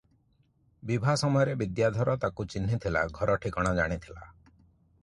ବିଭା 0.91 1.13
ସମୟରେ 1.23 1.53
ବିଦ୍ୟାଧର 1.59 2.17
ତାକୁ 2.25 2.47
ଚିହ୍ନିଥିଲା, 2.55 3.05
ଘର 3.21 3.39
ଠିକଣା 3.47 3.77
ଜାଣିଥିଲା। 3.83 4.27